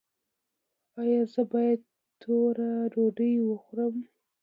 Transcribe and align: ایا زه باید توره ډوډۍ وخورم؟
ایا 1.01 1.21
زه 1.33 1.41
باید 1.51 1.81
توره 2.21 2.71
ډوډۍ 2.93 3.33
وخورم؟ 3.43 3.95